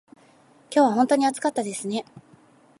[0.73, 2.05] 今日は本当に暑かったですね。